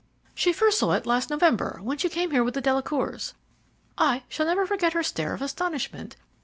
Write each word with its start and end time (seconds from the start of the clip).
"She 0.33 0.51
first 0.51 0.79
saw 0.79 0.93
it 0.93 1.05
last 1.05 1.29
November, 1.29 1.77
when 1.83 1.99
she 1.99 2.09
came 2.09 2.31
here 2.31 2.43
with 2.43 2.55
the 2.55 2.59
Delacours. 2.59 3.35
I 3.99 4.23
shall 4.29 4.47
never 4.47 4.65
forget 4.65 4.93
her 4.93 5.03
stare 5.03 5.35
of 5.35 5.43
astonishment. 5.43 6.15